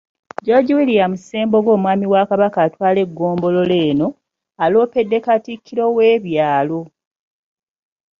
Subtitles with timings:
[0.45, 4.07] George William Ssembogo omwami wa Kabaka atwala eggomboolola eno,
[4.63, 6.79] aloopedde Katikkiro w’ebyalo.